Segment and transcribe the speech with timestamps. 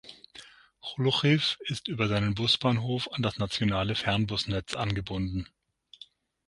[0.81, 5.47] Hluchiw ist über seinen Busbahnhof an das nationale Fernbusnetz angebunden.